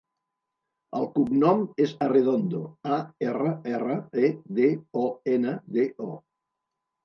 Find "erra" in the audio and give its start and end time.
3.29-3.53, 3.75-4.01